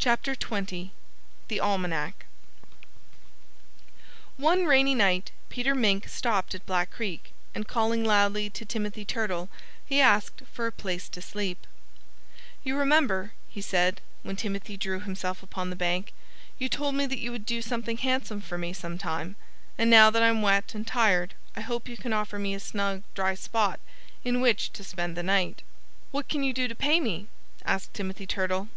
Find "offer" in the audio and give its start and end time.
22.14-22.38